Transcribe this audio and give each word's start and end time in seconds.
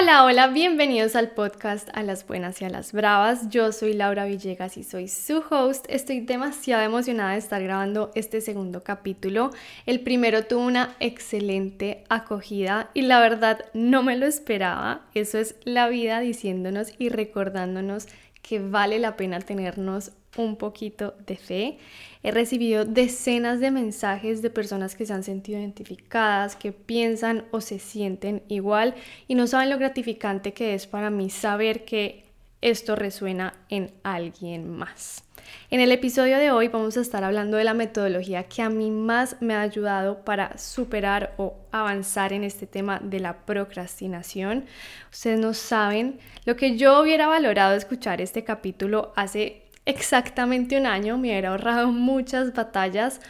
Hola, 0.00 0.22
hola, 0.22 0.46
bienvenidos 0.46 1.16
al 1.16 1.32
podcast 1.32 1.88
A 1.92 2.04
las 2.04 2.24
Buenas 2.24 2.62
y 2.62 2.64
a 2.64 2.70
las 2.70 2.92
Bravas. 2.92 3.48
Yo 3.48 3.72
soy 3.72 3.94
Laura 3.94 4.26
Villegas 4.26 4.76
y 4.76 4.84
soy 4.84 5.08
su 5.08 5.42
host. 5.50 5.86
Estoy 5.88 6.20
demasiado 6.20 6.84
emocionada 6.84 7.32
de 7.32 7.38
estar 7.38 7.60
grabando 7.60 8.12
este 8.14 8.40
segundo 8.40 8.84
capítulo. 8.84 9.50
El 9.86 9.98
primero 9.98 10.44
tuvo 10.44 10.64
una 10.64 10.94
excelente 11.00 12.04
acogida 12.10 12.90
y 12.94 13.02
la 13.02 13.18
verdad 13.18 13.64
no 13.74 14.04
me 14.04 14.16
lo 14.16 14.26
esperaba. 14.26 15.00
Eso 15.14 15.36
es 15.38 15.56
la 15.64 15.88
vida 15.88 16.20
diciéndonos 16.20 16.92
y 16.98 17.08
recordándonos 17.08 18.06
que 18.42 18.60
vale 18.60 18.98
la 18.98 19.16
pena 19.16 19.40
tenernos 19.40 20.12
un 20.36 20.56
poquito 20.56 21.14
de 21.26 21.36
fe. 21.36 21.78
He 22.22 22.30
recibido 22.30 22.84
decenas 22.84 23.60
de 23.60 23.70
mensajes 23.70 24.42
de 24.42 24.50
personas 24.50 24.94
que 24.94 25.06
se 25.06 25.12
han 25.12 25.22
sentido 25.22 25.58
identificadas, 25.58 26.56
que 26.56 26.72
piensan 26.72 27.44
o 27.50 27.60
se 27.60 27.78
sienten 27.78 28.42
igual 28.48 28.94
y 29.26 29.34
no 29.34 29.46
saben 29.46 29.70
lo 29.70 29.78
gratificante 29.78 30.52
que 30.52 30.74
es 30.74 30.86
para 30.86 31.10
mí 31.10 31.30
saber 31.30 31.84
que 31.84 32.24
esto 32.60 32.96
resuena 32.96 33.54
en 33.68 33.92
alguien 34.02 34.68
más. 34.68 35.27
En 35.70 35.80
el 35.80 35.92
episodio 35.92 36.38
de 36.38 36.50
hoy 36.50 36.68
vamos 36.68 36.96
a 36.96 37.00
estar 37.00 37.24
hablando 37.24 37.56
de 37.56 37.64
la 37.64 37.74
metodología 37.74 38.44
que 38.44 38.62
a 38.62 38.70
mí 38.70 38.90
más 38.90 39.36
me 39.40 39.54
ha 39.54 39.60
ayudado 39.60 40.24
para 40.24 40.56
superar 40.56 41.34
o 41.36 41.56
avanzar 41.72 42.32
en 42.32 42.44
este 42.44 42.66
tema 42.66 43.00
de 43.02 43.20
la 43.20 43.44
procrastinación. 43.44 44.64
Ustedes 45.12 45.38
no 45.38 45.54
saben 45.54 46.18
lo 46.44 46.56
que 46.56 46.76
yo 46.76 47.00
hubiera 47.02 47.26
valorado 47.26 47.74
escuchar 47.74 48.20
este 48.20 48.44
capítulo 48.44 49.12
hace 49.16 49.62
exactamente 49.84 50.78
un 50.78 50.86
año, 50.86 51.16
me 51.18 51.28
hubiera 51.30 51.50
ahorrado 51.50 51.88
muchas 51.88 52.52
batallas, 52.52 53.20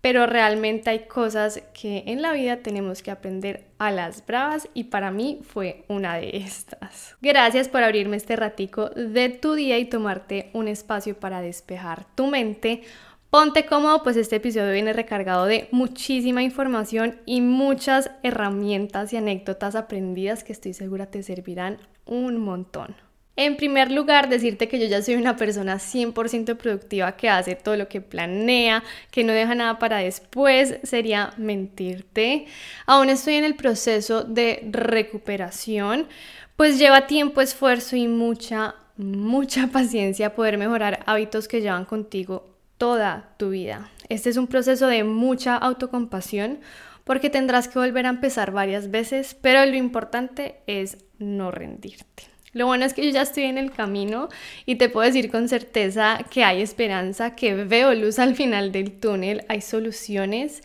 pero 0.00 0.26
realmente 0.26 0.90
hay 0.90 1.06
cosas 1.06 1.62
que 1.74 2.04
en 2.06 2.22
la 2.22 2.32
vida 2.32 2.58
tenemos 2.58 3.02
que 3.02 3.10
aprender 3.10 3.66
a 3.78 3.90
las 3.90 4.24
bravas 4.24 4.68
y 4.74 4.84
para 4.84 5.10
mí 5.10 5.40
fue 5.42 5.84
una 5.88 6.16
de 6.16 6.36
estas. 6.36 7.16
Gracias 7.20 7.68
por 7.68 7.82
abrirme 7.82 8.16
este 8.16 8.36
ratico 8.36 8.90
de 8.90 9.28
tu 9.28 9.54
día 9.54 9.78
y 9.78 9.86
tomarte 9.86 10.50
un 10.52 10.68
espacio 10.68 11.18
para 11.18 11.40
despejar 11.40 12.06
tu 12.14 12.26
mente. 12.28 12.82
Ponte 13.30 13.66
cómodo, 13.66 14.02
pues 14.02 14.16
este 14.16 14.36
episodio 14.36 14.72
viene 14.72 14.92
recargado 14.94 15.44
de 15.44 15.68
muchísima 15.70 16.42
información 16.42 17.20
y 17.26 17.42
muchas 17.42 18.10
herramientas 18.22 19.12
y 19.12 19.18
anécdotas 19.18 19.74
aprendidas 19.74 20.44
que 20.44 20.52
estoy 20.52 20.72
segura 20.72 21.10
te 21.10 21.22
servirán 21.22 21.78
un 22.06 22.38
montón. 22.38 23.07
En 23.40 23.56
primer 23.56 23.92
lugar, 23.92 24.28
decirte 24.28 24.66
que 24.66 24.80
yo 24.80 24.86
ya 24.86 25.00
soy 25.00 25.14
una 25.14 25.36
persona 25.36 25.76
100% 25.76 26.56
productiva 26.56 27.12
que 27.12 27.28
hace 27.28 27.54
todo 27.54 27.76
lo 27.76 27.86
que 27.86 28.00
planea, 28.00 28.82
que 29.12 29.22
no 29.22 29.32
deja 29.32 29.54
nada 29.54 29.78
para 29.78 29.98
después, 29.98 30.78
sería 30.82 31.34
mentirte. 31.36 32.46
Aún 32.84 33.10
estoy 33.10 33.34
en 33.34 33.44
el 33.44 33.54
proceso 33.54 34.24
de 34.24 34.68
recuperación, 34.72 36.08
pues 36.56 36.80
lleva 36.80 37.06
tiempo, 37.06 37.40
esfuerzo 37.40 37.94
y 37.94 38.08
mucha, 38.08 38.74
mucha 38.96 39.68
paciencia 39.72 40.34
poder 40.34 40.58
mejorar 40.58 41.04
hábitos 41.06 41.46
que 41.46 41.60
llevan 41.60 41.84
contigo 41.84 42.56
toda 42.76 43.36
tu 43.36 43.50
vida. 43.50 43.88
Este 44.08 44.30
es 44.30 44.36
un 44.36 44.48
proceso 44.48 44.88
de 44.88 45.04
mucha 45.04 45.56
autocompasión 45.56 46.58
porque 47.04 47.30
tendrás 47.30 47.68
que 47.68 47.78
volver 47.78 48.06
a 48.06 48.10
empezar 48.10 48.50
varias 48.50 48.90
veces, 48.90 49.36
pero 49.40 49.64
lo 49.64 49.76
importante 49.76 50.56
es 50.66 50.98
no 51.20 51.52
rendirte. 51.52 52.37
Lo 52.52 52.66
bueno 52.66 52.84
es 52.84 52.94
que 52.94 53.04
yo 53.04 53.10
ya 53.10 53.22
estoy 53.22 53.44
en 53.44 53.58
el 53.58 53.70
camino 53.70 54.28
y 54.66 54.76
te 54.76 54.88
puedo 54.88 55.06
decir 55.06 55.30
con 55.30 55.48
certeza 55.48 56.24
que 56.30 56.44
hay 56.44 56.62
esperanza, 56.62 57.34
que 57.34 57.54
veo 57.54 57.94
luz 57.94 58.18
al 58.18 58.34
final 58.34 58.72
del 58.72 58.92
túnel, 58.92 59.44
hay 59.48 59.60
soluciones. 59.60 60.62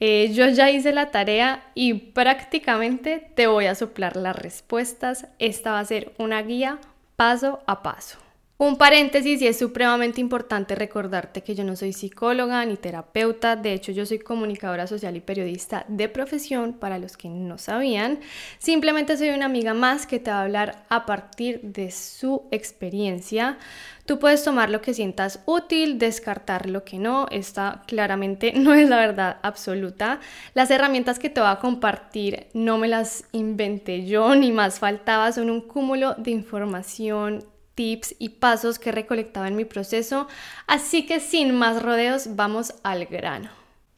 Eh, 0.00 0.32
yo 0.32 0.48
ya 0.48 0.70
hice 0.70 0.92
la 0.92 1.10
tarea 1.10 1.64
y 1.74 1.94
prácticamente 1.94 3.30
te 3.34 3.46
voy 3.46 3.66
a 3.66 3.74
soplar 3.74 4.16
las 4.16 4.36
respuestas. 4.36 5.26
Esta 5.38 5.72
va 5.72 5.80
a 5.80 5.84
ser 5.84 6.12
una 6.18 6.42
guía 6.42 6.78
paso 7.16 7.60
a 7.66 7.82
paso. 7.82 8.23
Un 8.56 8.76
paréntesis 8.76 9.42
y 9.42 9.48
es 9.48 9.58
supremamente 9.58 10.20
importante 10.20 10.76
recordarte 10.76 11.42
que 11.42 11.56
yo 11.56 11.64
no 11.64 11.74
soy 11.74 11.92
psicóloga 11.92 12.64
ni 12.64 12.76
terapeuta, 12.76 13.56
de 13.56 13.72
hecho 13.72 13.90
yo 13.90 14.06
soy 14.06 14.20
comunicadora 14.20 14.86
social 14.86 15.16
y 15.16 15.20
periodista 15.20 15.84
de 15.88 16.08
profesión 16.08 16.74
para 16.74 17.00
los 17.00 17.16
que 17.16 17.28
no 17.28 17.58
sabían, 17.58 18.20
simplemente 18.58 19.16
soy 19.16 19.30
una 19.30 19.46
amiga 19.46 19.74
más 19.74 20.06
que 20.06 20.20
te 20.20 20.30
va 20.30 20.38
a 20.38 20.42
hablar 20.44 20.84
a 20.88 21.04
partir 21.04 21.62
de 21.62 21.90
su 21.90 22.44
experiencia. 22.52 23.58
Tú 24.06 24.20
puedes 24.20 24.44
tomar 24.44 24.70
lo 24.70 24.82
que 24.82 24.94
sientas 24.94 25.40
útil, 25.46 25.98
descartar 25.98 26.70
lo 26.70 26.84
que 26.84 26.98
no, 26.98 27.26
esta 27.32 27.82
claramente 27.88 28.52
no 28.56 28.72
es 28.72 28.88
la 28.88 28.98
verdad 28.98 29.38
absoluta. 29.42 30.20
Las 30.54 30.70
herramientas 30.70 31.18
que 31.18 31.28
te 31.28 31.40
voy 31.40 31.50
a 31.50 31.58
compartir 31.58 32.46
no 32.54 32.78
me 32.78 32.86
las 32.86 33.24
inventé 33.32 34.06
yo, 34.06 34.36
ni 34.36 34.52
más 34.52 34.78
faltaba, 34.78 35.32
son 35.32 35.50
un 35.50 35.60
cúmulo 35.60 36.14
de 36.14 36.30
información 36.30 37.44
tips 37.74 38.14
y 38.18 38.30
pasos 38.30 38.78
que 38.78 38.92
recolectaba 38.92 39.48
en 39.48 39.56
mi 39.56 39.64
proceso, 39.64 40.28
así 40.66 41.06
que 41.06 41.20
sin 41.20 41.54
más 41.54 41.82
rodeos 41.82 42.36
vamos 42.36 42.74
al 42.82 43.06
grano. 43.06 43.50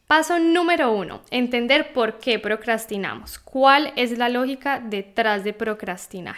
Paso 0.07 0.39
número 0.39 0.93
uno, 0.93 1.21
entender 1.31 1.91
por 1.91 2.19
qué 2.19 2.39
procrastinamos. 2.39 3.39
¿Cuál 3.39 3.91
es 3.97 4.17
la 4.17 4.29
lógica 4.29 4.79
detrás 4.79 5.43
de 5.43 5.51
procrastinar? 5.51 6.37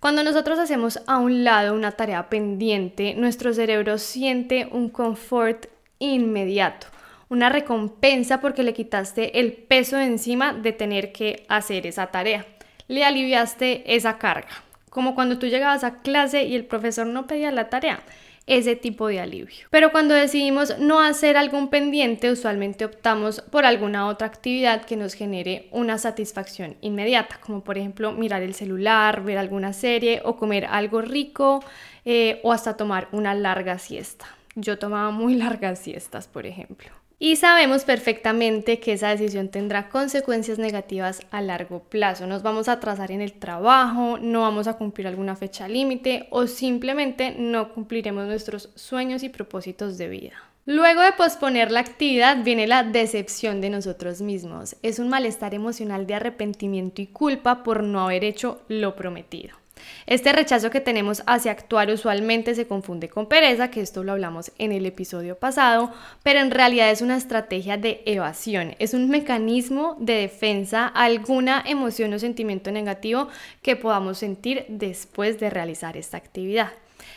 Cuando 0.00 0.22
nosotros 0.22 0.58
hacemos 0.58 1.00
a 1.06 1.18
un 1.18 1.44
lado 1.44 1.74
una 1.74 1.92
tarea 1.92 2.28
pendiente, 2.30 3.14
nuestro 3.14 3.52
cerebro 3.52 3.98
siente 3.98 4.68
un 4.70 4.88
confort 4.88 5.66
inmediato, 5.98 6.86
una 7.28 7.50
recompensa 7.50 8.40
porque 8.40 8.62
le 8.62 8.74
quitaste 8.74 9.38
el 9.38 9.52
peso 9.52 9.98
encima 9.98 10.54
de 10.54 10.72
tener 10.72 11.12
que 11.12 11.44
hacer 11.48 11.86
esa 11.86 12.06
tarea. 12.06 12.46
Le 12.88 13.04
aliviaste 13.04 13.94
esa 13.94 14.18
carga 14.18 14.64
como 14.94 15.16
cuando 15.16 15.38
tú 15.38 15.48
llegabas 15.48 15.82
a 15.82 15.96
clase 15.96 16.44
y 16.44 16.54
el 16.54 16.64
profesor 16.64 17.06
no 17.08 17.26
pedía 17.26 17.50
la 17.50 17.68
tarea, 17.68 18.00
ese 18.46 18.76
tipo 18.76 19.08
de 19.08 19.18
alivio. 19.18 19.66
Pero 19.70 19.90
cuando 19.90 20.14
decidimos 20.14 20.78
no 20.78 21.00
hacer 21.00 21.36
algún 21.36 21.68
pendiente, 21.68 22.30
usualmente 22.30 22.84
optamos 22.84 23.40
por 23.40 23.66
alguna 23.66 24.06
otra 24.06 24.28
actividad 24.28 24.84
que 24.84 24.96
nos 24.96 25.14
genere 25.14 25.68
una 25.72 25.98
satisfacción 25.98 26.76
inmediata, 26.80 27.40
como 27.40 27.64
por 27.64 27.76
ejemplo 27.76 28.12
mirar 28.12 28.42
el 28.42 28.54
celular, 28.54 29.24
ver 29.24 29.38
alguna 29.38 29.72
serie 29.72 30.22
o 30.24 30.36
comer 30.36 30.66
algo 30.66 31.00
rico 31.00 31.64
eh, 32.04 32.40
o 32.44 32.52
hasta 32.52 32.76
tomar 32.76 33.08
una 33.10 33.34
larga 33.34 33.78
siesta. 33.78 34.26
Yo 34.54 34.78
tomaba 34.78 35.10
muy 35.10 35.34
largas 35.44 35.80
siestas, 35.80 36.28
por 36.28 36.46
ejemplo 36.46 37.03
y 37.24 37.36
sabemos 37.36 37.84
perfectamente 37.84 38.80
que 38.80 38.92
esa 38.92 39.08
decisión 39.08 39.48
tendrá 39.48 39.88
consecuencias 39.88 40.58
negativas 40.58 41.22
a 41.30 41.40
largo 41.40 41.82
plazo. 41.82 42.26
Nos 42.26 42.42
vamos 42.42 42.68
a 42.68 42.72
atrasar 42.72 43.10
en 43.12 43.22
el 43.22 43.32
trabajo, 43.32 44.18
no 44.20 44.42
vamos 44.42 44.68
a 44.68 44.74
cumplir 44.74 45.06
alguna 45.06 45.34
fecha 45.34 45.66
límite 45.66 46.26
o 46.28 46.46
simplemente 46.46 47.34
no 47.38 47.72
cumpliremos 47.72 48.26
nuestros 48.26 48.68
sueños 48.74 49.22
y 49.22 49.30
propósitos 49.30 49.96
de 49.96 50.08
vida. 50.08 50.34
Luego 50.66 51.00
de 51.00 51.12
posponer 51.12 51.70
la 51.70 51.80
actividad 51.80 52.44
viene 52.44 52.66
la 52.66 52.82
decepción 52.82 53.62
de 53.62 53.70
nosotros 53.70 54.20
mismos. 54.20 54.76
Es 54.82 54.98
un 54.98 55.08
malestar 55.08 55.54
emocional 55.54 56.06
de 56.06 56.16
arrepentimiento 56.16 57.00
y 57.00 57.06
culpa 57.06 57.62
por 57.62 57.82
no 57.82 58.02
haber 58.02 58.22
hecho 58.24 58.60
lo 58.68 58.96
prometido. 58.96 59.63
Este 60.06 60.32
rechazo 60.32 60.70
que 60.70 60.80
tenemos 60.80 61.22
hacia 61.26 61.52
actuar 61.52 61.90
usualmente 61.90 62.54
se 62.54 62.66
confunde 62.66 63.08
con 63.08 63.26
pereza, 63.26 63.70
que 63.70 63.80
esto 63.80 64.04
lo 64.04 64.12
hablamos 64.12 64.52
en 64.58 64.72
el 64.72 64.86
episodio 64.86 65.36
pasado, 65.36 65.92
pero 66.22 66.40
en 66.40 66.50
realidad 66.50 66.90
es 66.90 67.02
una 67.02 67.16
estrategia 67.16 67.76
de 67.76 68.02
evasión, 68.06 68.74
es 68.78 68.94
un 68.94 69.08
mecanismo 69.08 69.96
de 69.98 70.14
defensa 70.14 70.92
a 70.94 71.04
alguna 71.04 71.62
emoción 71.66 72.12
o 72.12 72.18
sentimiento 72.18 72.70
negativo 72.70 73.28
que 73.62 73.76
podamos 73.76 74.18
sentir 74.18 74.66
después 74.68 75.40
de 75.40 75.50
realizar 75.50 75.96
esta 75.96 76.16
actividad. 76.16 76.72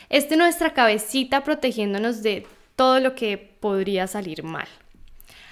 Este 0.08 0.34
es 0.34 0.38
nuestra 0.38 0.72
cabecita 0.72 1.44
protegiéndonos 1.44 2.22
de 2.22 2.46
todo 2.76 3.00
lo 3.00 3.14
que 3.14 3.36
podría 3.36 4.06
salir 4.06 4.42
mal. 4.42 4.68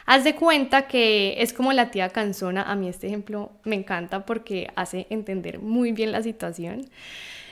Haz 0.06 0.22
de 0.22 0.36
cuenta 0.36 0.86
que 0.86 1.34
es 1.42 1.52
como 1.52 1.72
la 1.72 1.90
tía 1.90 2.10
canzona. 2.10 2.62
A 2.62 2.76
mí 2.76 2.88
este 2.88 3.08
ejemplo 3.08 3.50
me 3.64 3.74
encanta 3.74 4.24
porque 4.24 4.70
hace 4.76 5.08
entender 5.10 5.58
muy 5.58 5.90
bien 5.90 6.12
la 6.12 6.22
situación. 6.22 6.88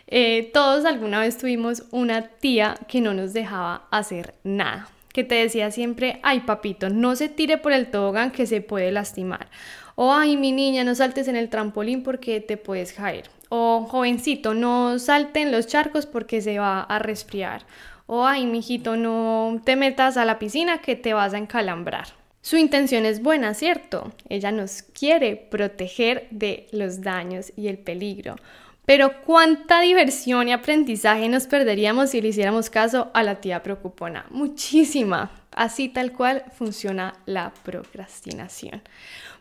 Eh, 0.06 0.50
todos 0.54 0.84
alguna 0.84 1.18
vez 1.18 1.36
tuvimos 1.36 1.82
una 1.90 2.22
tía 2.22 2.76
que 2.86 3.00
no 3.00 3.12
nos 3.12 3.32
dejaba 3.32 3.88
hacer 3.90 4.34
nada, 4.44 4.88
que 5.12 5.24
te 5.24 5.34
decía 5.34 5.70
siempre, 5.70 6.20
ay 6.22 6.40
papito, 6.40 6.90
no 6.90 7.16
se 7.16 7.28
tire 7.28 7.58
por 7.58 7.72
el 7.72 7.90
tobogán 7.90 8.30
que 8.30 8.46
se 8.46 8.60
puede 8.60 8.92
lastimar. 8.92 9.48
O 9.96 10.12
ay 10.12 10.36
mi 10.36 10.52
niña, 10.52 10.84
no 10.84 10.94
saltes 10.94 11.26
en 11.26 11.36
el 11.36 11.48
trampolín 11.48 12.02
porque 12.02 12.40
te 12.40 12.56
puedes 12.56 12.92
caer. 12.92 13.30
O 13.48 13.86
jovencito, 13.88 14.54
no 14.54 14.98
salte 14.98 15.40
en 15.40 15.50
los 15.50 15.66
charcos 15.66 16.06
porque 16.06 16.40
se 16.40 16.58
va 16.58 16.82
a 16.82 16.98
resfriar. 17.00 17.62
O 18.06 18.26
ay 18.26 18.46
mijito, 18.46 18.96
no 18.96 19.60
te 19.64 19.74
metas 19.74 20.16
a 20.16 20.24
la 20.24 20.38
piscina 20.38 20.78
que 20.78 20.94
te 20.94 21.14
vas 21.14 21.34
a 21.34 21.38
encalambrar. 21.38 22.23
Su 22.44 22.58
intención 22.58 23.06
es 23.06 23.22
buena, 23.22 23.54
¿cierto? 23.54 24.12
Ella 24.28 24.52
nos 24.52 24.82
quiere 24.82 25.34
proteger 25.34 26.28
de 26.30 26.66
los 26.72 27.00
daños 27.00 27.50
y 27.56 27.68
el 27.68 27.78
peligro. 27.78 28.36
Pero 28.84 29.22
cuánta 29.22 29.80
diversión 29.80 30.46
y 30.48 30.52
aprendizaje 30.52 31.30
nos 31.30 31.46
perderíamos 31.46 32.10
si 32.10 32.20
le 32.20 32.28
hiciéramos 32.28 32.68
caso 32.68 33.10
a 33.14 33.22
la 33.22 33.40
tía 33.40 33.62
preocupona. 33.62 34.26
Muchísima. 34.28 35.30
Así 35.52 35.88
tal 35.88 36.12
cual 36.12 36.44
funciona 36.54 37.14
la 37.24 37.50
procrastinación. 37.62 38.82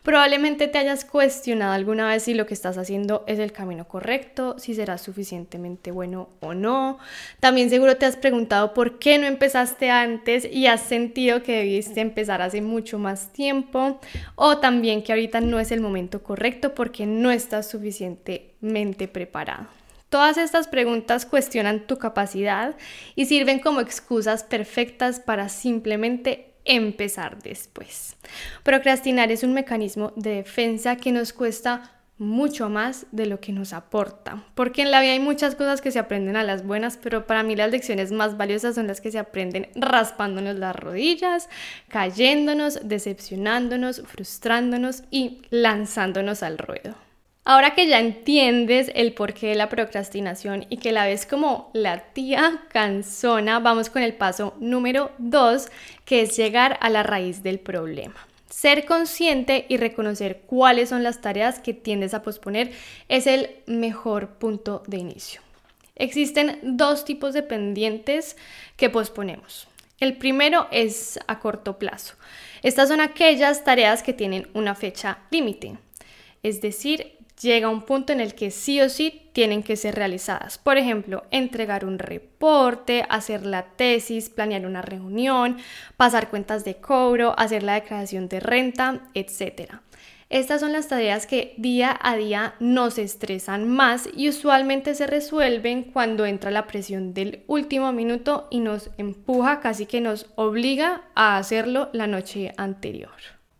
Probablemente 0.04 0.68
te 0.68 0.76
hayas 0.76 1.06
cuestionado 1.06 1.72
alguna 1.72 2.06
vez 2.06 2.24
si 2.24 2.34
lo 2.34 2.44
que 2.44 2.52
estás 2.52 2.76
haciendo 2.76 3.24
es 3.26 3.38
el 3.38 3.52
camino 3.52 3.88
correcto, 3.88 4.54
si 4.58 4.74
será 4.74 4.98
suficientemente 4.98 5.92
bueno 5.92 6.28
o 6.40 6.52
no. 6.52 6.98
También 7.40 7.70
seguro 7.70 7.96
te 7.96 8.04
has 8.04 8.18
preguntado 8.18 8.74
por 8.74 8.98
qué 8.98 9.16
no 9.16 9.26
empezaste 9.26 9.90
antes 9.90 10.44
y 10.44 10.66
has 10.66 10.82
sentido 10.82 11.42
que 11.42 11.56
debiste 11.56 12.02
empezar 12.02 12.42
hace 12.42 12.60
mucho 12.60 12.98
más 12.98 13.32
tiempo. 13.32 13.98
O 14.34 14.58
también 14.58 15.02
que 15.02 15.12
ahorita 15.12 15.40
no 15.40 15.58
es 15.58 15.72
el 15.72 15.80
momento 15.80 16.22
correcto 16.22 16.74
porque 16.74 17.06
no 17.06 17.30
estás 17.30 17.70
suficientemente 17.70 19.08
preparado. 19.08 19.68
Todas 20.10 20.36
estas 20.36 20.68
preguntas 20.68 21.24
cuestionan 21.24 21.86
tu 21.86 21.96
capacidad 21.96 22.76
y 23.16 23.24
sirven 23.24 23.58
como 23.58 23.80
excusas 23.80 24.44
perfectas 24.44 25.18
para 25.18 25.48
simplemente 25.48 26.53
empezar 26.64 27.42
después. 27.42 28.16
Procrastinar 28.62 29.30
es 29.30 29.42
un 29.42 29.52
mecanismo 29.52 30.12
de 30.16 30.36
defensa 30.36 30.96
que 30.96 31.12
nos 31.12 31.32
cuesta 31.32 31.90
mucho 32.16 32.68
más 32.68 33.06
de 33.10 33.26
lo 33.26 33.40
que 33.40 33.52
nos 33.52 33.72
aporta, 33.72 34.44
porque 34.54 34.82
en 34.82 34.92
la 34.92 35.00
vida 35.00 35.12
hay 35.12 35.18
muchas 35.18 35.56
cosas 35.56 35.80
que 35.80 35.90
se 35.90 35.98
aprenden 35.98 36.36
a 36.36 36.44
las 36.44 36.64
buenas, 36.64 36.96
pero 36.96 37.26
para 37.26 37.42
mí 37.42 37.56
las 37.56 37.72
lecciones 37.72 38.12
más 38.12 38.36
valiosas 38.36 38.76
son 38.76 38.86
las 38.86 39.00
que 39.00 39.10
se 39.10 39.18
aprenden 39.18 39.68
raspándonos 39.74 40.56
las 40.56 40.76
rodillas, 40.76 41.48
cayéndonos, 41.88 42.80
decepcionándonos, 42.84 44.02
frustrándonos 44.06 45.02
y 45.10 45.42
lanzándonos 45.50 46.44
al 46.44 46.58
ruedo. 46.58 47.03
Ahora 47.46 47.74
que 47.74 47.86
ya 47.86 48.00
entiendes 48.00 48.90
el 48.94 49.12
porqué 49.12 49.48
de 49.48 49.54
la 49.54 49.68
procrastinación 49.68 50.64
y 50.70 50.78
que 50.78 50.92
la 50.92 51.04
ves 51.04 51.26
como 51.26 51.70
la 51.74 52.00
tía 52.14 52.62
cansona, 52.68 53.58
vamos 53.58 53.90
con 53.90 54.02
el 54.02 54.14
paso 54.14 54.54
número 54.60 55.12
2, 55.18 55.68
que 56.06 56.22
es 56.22 56.38
llegar 56.38 56.78
a 56.80 56.88
la 56.88 57.02
raíz 57.02 57.42
del 57.42 57.60
problema. 57.60 58.26
Ser 58.48 58.86
consciente 58.86 59.66
y 59.68 59.76
reconocer 59.76 60.42
cuáles 60.46 60.88
son 60.88 61.02
las 61.02 61.20
tareas 61.20 61.58
que 61.58 61.74
tiendes 61.74 62.14
a 62.14 62.22
posponer 62.22 62.72
es 63.10 63.26
el 63.26 63.50
mejor 63.66 64.38
punto 64.38 64.82
de 64.86 64.96
inicio. 64.96 65.42
Existen 65.96 66.60
dos 66.62 67.04
tipos 67.04 67.34
de 67.34 67.42
pendientes 67.42 68.38
que 68.78 68.88
posponemos. 68.88 69.68
El 70.00 70.16
primero 70.16 70.66
es 70.70 71.20
a 71.26 71.40
corto 71.40 71.78
plazo. 71.78 72.14
Estas 72.62 72.88
son 72.88 73.02
aquellas 73.02 73.64
tareas 73.64 74.02
que 74.02 74.14
tienen 74.14 74.48
una 74.54 74.74
fecha 74.74 75.18
límite, 75.30 75.76
es 76.44 76.60
decir, 76.60 77.13
llega 77.40 77.68
un 77.68 77.82
punto 77.82 78.12
en 78.12 78.20
el 78.20 78.34
que 78.34 78.50
sí 78.50 78.80
o 78.80 78.88
sí 78.88 79.28
tienen 79.32 79.62
que 79.62 79.76
ser 79.76 79.94
realizadas. 79.94 80.58
Por 80.58 80.78
ejemplo, 80.78 81.24
entregar 81.30 81.84
un 81.84 81.98
reporte, 81.98 83.04
hacer 83.08 83.44
la 83.44 83.62
tesis, 83.62 84.30
planear 84.30 84.66
una 84.66 84.82
reunión, 84.82 85.58
pasar 85.96 86.30
cuentas 86.30 86.64
de 86.64 86.76
cobro, 86.76 87.34
hacer 87.38 87.62
la 87.62 87.74
declaración 87.74 88.28
de 88.28 88.40
renta, 88.40 89.00
etc. 89.14 89.74
Estas 90.30 90.60
son 90.60 90.72
las 90.72 90.88
tareas 90.88 91.26
que 91.26 91.54
día 91.58 91.96
a 92.02 92.16
día 92.16 92.54
nos 92.58 92.98
estresan 92.98 93.68
más 93.68 94.08
y 94.16 94.28
usualmente 94.28 94.94
se 94.94 95.06
resuelven 95.06 95.84
cuando 95.84 96.26
entra 96.26 96.50
la 96.50 96.66
presión 96.66 97.12
del 97.12 97.44
último 97.46 97.92
minuto 97.92 98.48
y 98.50 98.60
nos 98.60 98.90
empuja, 98.96 99.60
casi 99.60 99.86
que 99.86 100.00
nos 100.00 100.26
obliga 100.34 101.02
a 101.14 101.36
hacerlo 101.36 101.90
la 101.92 102.06
noche 102.06 102.52
anterior. 102.56 103.12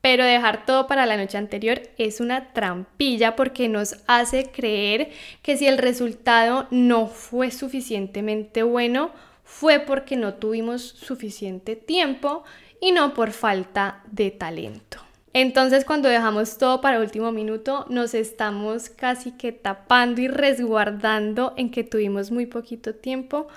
Pero 0.05 0.23
dejar 0.23 0.67
todo 0.67 0.87
para 0.87 1.07
la 1.07 1.17
noche 1.17 1.39
anterior 1.39 1.81
es 1.97 2.21
una 2.21 2.53
trampilla 2.53 3.37
porque 3.37 3.71
nos 3.71 3.97
hace 4.07 4.51
creer 4.51 5.11
que 5.41 5.57
si 5.57 5.67
el 5.67 5.79
resultado 5.79 6.67
no 6.71 7.07
fue 7.07 7.51
suficientemente 7.51 8.63
bueno, 8.63 9.13
fue 9.45 9.81
porque 9.81 10.17
no 10.17 10.35
tuvimos 10.35 10.83
suficiente 10.83 11.75
tiempo 11.75 12.45
y 12.83 12.93
no 12.93 13.15
por 13.15 13.31
falta 13.31 14.03
de 14.13 14.31
talento. 14.31 14.99
Entonces 15.33 15.87
cuando 15.87 16.11
dejamos 16.11 16.59
todo 16.59 16.83
para 16.83 17.01
último 17.01 17.33
minuto, 17.33 17.87
nos 17.89 18.13
estamos 18.13 18.91
casi 18.91 19.33
que 19.33 19.53
tapando 19.53 20.21
y 20.21 20.29
resguardando 20.29 21.55
en 21.57 21.71
que 21.71 21.83
tuvimos 21.83 22.31
muy 22.31 22.45
poquito 22.45 22.95
tiempo 22.95 23.49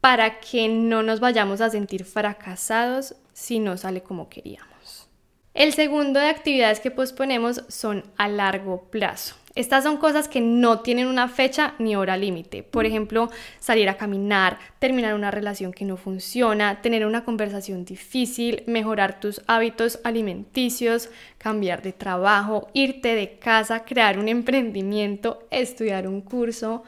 para 0.00 0.38
que 0.38 0.68
no 0.68 1.02
nos 1.02 1.18
vayamos 1.18 1.60
a 1.60 1.68
sentir 1.68 2.04
fracasados 2.04 3.16
si 3.32 3.58
no 3.58 3.76
sale 3.76 4.02
como 4.02 4.28
queríamos. 4.28 4.69
El 5.52 5.72
segundo 5.72 6.20
de 6.20 6.28
actividades 6.28 6.78
que 6.78 6.92
posponemos 6.92 7.64
son 7.68 8.04
a 8.16 8.28
largo 8.28 8.84
plazo. 8.84 9.34
Estas 9.56 9.82
son 9.82 9.96
cosas 9.96 10.28
que 10.28 10.40
no 10.40 10.78
tienen 10.78 11.08
una 11.08 11.26
fecha 11.26 11.74
ni 11.80 11.96
hora 11.96 12.16
límite. 12.16 12.62
Por 12.62 12.86
ejemplo, 12.86 13.30
salir 13.58 13.88
a 13.88 13.96
caminar, 13.96 14.60
terminar 14.78 15.12
una 15.14 15.32
relación 15.32 15.72
que 15.72 15.84
no 15.84 15.96
funciona, 15.96 16.80
tener 16.82 17.04
una 17.04 17.24
conversación 17.24 17.84
difícil, 17.84 18.62
mejorar 18.68 19.18
tus 19.18 19.42
hábitos 19.48 19.98
alimenticios, 20.04 21.08
cambiar 21.36 21.82
de 21.82 21.94
trabajo, 21.94 22.68
irte 22.72 23.16
de 23.16 23.40
casa, 23.40 23.84
crear 23.84 24.20
un 24.20 24.28
emprendimiento, 24.28 25.48
estudiar 25.50 26.06
un 26.06 26.20
curso, 26.20 26.84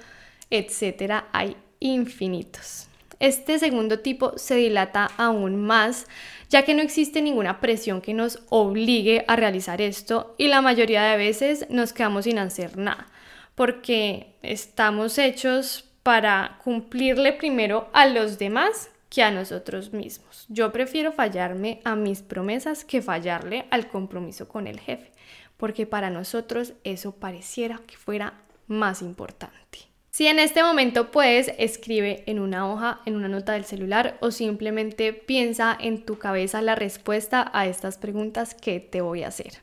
etc. 0.50 1.25
Hay 1.32 1.56
infinitos. 1.81 2.87
Este 3.23 3.61
segundo 3.61 4.01
tipo 4.01 4.37
se 4.37 4.57
dilata 4.57 5.09
aún 5.17 5.55
más 5.55 6.09
ya 6.51 6.65
que 6.65 6.75
no 6.75 6.83
existe 6.83 7.23
ninguna 7.23 7.61
presión 7.61 8.01
que 8.01 8.15
nos 8.15 8.41
obligue 8.49 9.25
a 9.29 9.37
realizar 9.37 9.81
esto 9.81 10.35
y 10.39 10.49
la 10.49 10.61
mayoría 10.61 11.05
de 11.05 11.17
veces 11.17 11.67
nos 11.71 11.93
quedamos 11.93 12.25
sin 12.25 12.41
hacer 12.41 12.77
nada, 12.77 13.07
porque 13.55 14.35
estamos 14.43 15.19
hechos 15.19 15.89
para 16.03 16.59
cumplirle 16.65 17.33
primero 17.33 17.89
a 17.93 18.07
los 18.07 18.41
demás 18.41 18.91
que 19.09 19.23
a 19.23 19.31
nosotros 19.31 19.93
mismos. 19.93 20.45
Yo 20.49 20.73
prefiero 20.73 21.13
fallarme 21.13 21.81
a 21.85 21.95
mis 21.95 22.23
promesas 22.23 22.85
que 22.85 23.03
fallarle 23.03 23.67
al 23.71 23.87
compromiso 23.87 24.49
con 24.49 24.67
el 24.67 24.81
jefe, 24.81 25.13
porque 25.57 25.87
para 25.87 26.11
nosotros 26.11 26.73
eso 26.83 27.13
pareciera 27.13 27.81
que 27.87 27.97
fuera 27.97 28.43
más 28.67 29.01
importante. 29.01 29.92
Si 30.14 30.26
en 30.26 30.38
este 30.38 30.62
momento 30.62 31.11
puedes, 31.11 31.55
escribe 31.56 32.23
en 32.26 32.38
una 32.38 32.70
hoja, 32.70 33.00
en 33.06 33.17
una 33.17 33.29
nota 33.29 33.55
del 33.55 33.64
celular 33.64 34.19
o 34.20 34.31
simplemente 34.31 35.14
piensa 35.14 35.75
en 35.81 36.05
tu 36.05 36.19
cabeza 36.19 36.61
la 36.61 36.75
respuesta 36.75 37.50
a 37.55 37.67
estas 37.67 37.97
preguntas 37.97 38.55
que 38.55 38.79
te 38.79 39.00
voy 39.00 39.23
a 39.23 39.29
hacer. 39.29 39.62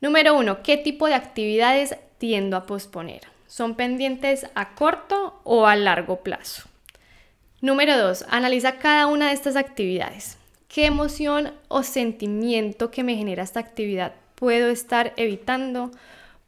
Número 0.00 0.38
uno, 0.38 0.62
¿qué 0.62 0.76
tipo 0.76 1.08
de 1.08 1.14
actividades 1.14 1.96
tiendo 2.18 2.56
a 2.56 2.66
posponer? 2.66 3.22
¿Son 3.48 3.74
pendientes 3.74 4.46
a 4.54 4.76
corto 4.76 5.40
o 5.42 5.66
a 5.66 5.74
largo 5.74 6.20
plazo? 6.20 6.68
Número 7.60 7.98
dos, 7.98 8.26
analiza 8.30 8.78
cada 8.78 9.08
una 9.08 9.26
de 9.26 9.34
estas 9.34 9.56
actividades. 9.56 10.38
¿Qué 10.68 10.86
emoción 10.86 11.52
o 11.66 11.82
sentimiento 11.82 12.92
que 12.92 13.02
me 13.02 13.16
genera 13.16 13.42
esta 13.42 13.58
actividad 13.58 14.12
puedo 14.36 14.68
estar 14.68 15.14
evitando? 15.16 15.90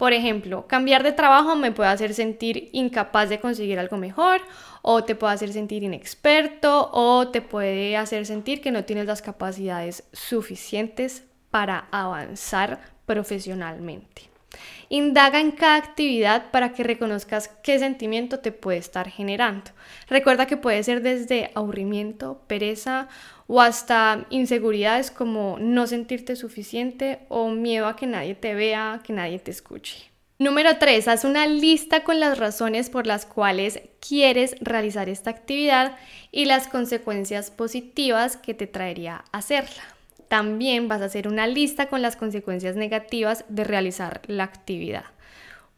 Por 0.01 0.15
ejemplo, 0.15 0.67
cambiar 0.67 1.03
de 1.03 1.13
trabajo 1.13 1.57
me 1.57 1.73
puede 1.73 1.91
hacer 1.91 2.15
sentir 2.15 2.71
incapaz 2.73 3.29
de 3.29 3.39
conseguir 3.39 3.79
algo 3.79 3.99
mejor 3.99 4.41
o 4.81 5.05
te 5.05 5.15
puede 5.15 5.35
hacer 5.35 5.53
sentir 5.53 5.83
inexperto 5.83 6.89
o 6.95 7.29
te 7.29 7.43
puede 7.43 7.99
hacer 7.99 8.25
sentir 8.25 8.63
que 8.63 8.71
no 8.71 8.85
tienes 8.85 9.05
las 9.05 9.21
capacidades 9.21 10.05
suficientes 10.15 11.25
para 11.51 11.87
avanzar 11.91 12.81
profesionalmente. 13.05 14.31
Indaga 14.89 15.39
en 15.39 15.51
cada 15.53 15.77
actividad 15.77 16.51
para 16.51 16.73
que 16.73 16.83
reconozcas 16.83 17.49
qué 17.63 17.79
sentimiento 17.79 18.39
te 18.39 18.53
puede 18.53 18.79
estar 18.79 19.11
generando. 19.11 19.71
Recuerda 20.09 20.47
que 20.47 20.57
puede 20.57 20.83
ser 20.83 21.03
desde 21.03 21.51
aburrimiento, 21.55 22.41
pereza 22.47 23.09
o 23.53 23.61
hasta 23.61 24.27
inseguridades 24.31 25.11
como 25.11 25.57
no 25.59 25.89
sentirte 25.89 26.37
suficiente 26.37 27.19
o 27.29 27.49
miedo 27.49 27.89
a 27.89 27.97
que 27.97 28.07
nadie 28.07 28.37
te 28.37 28.55
vea, 28.55 29.01
que 29.03 29.13
nadie 29.13 29.41
te 29.41 29.51
escuche. 29.51 30.09
Número 30.39 30.79
3. 30.79 31.09
Haz 31.09 31.25
una 31.25 31.49
lista 31.49 32.05
con 32.05 32.21
las 32.21 32.39
razones 32.39 32.91
por 32.91 33.09
las 33.09 33.27
cuales 33.27 33.81
quieres 33.99 34.55
realizar 34.61 35.09
esta 35.09 35.31
actividad 35.31 35.97
y 36.31 36.45
las 36.45 36.69
consecuencias 36.69 37.51
positivas 37.51 38.37
que 38.37 38.55
te 38.55 38.69
traería 38.69 39.25
hacerla. 39.33 39.83
También 40.29 40.87
vas 40.87 41.03
a 41.03 41.07
hacer 41.07 41.27
una 41.27 41.49
lista 41.49 41.89
con 41.89 42.03
las 42.03 42.15
consecuencias 42.15 42.77
negativas 42.77 43.45
de 43.49 43.65
realizar 43.65 44.23
la 44.29 44.45
actividad. 44.45 45.07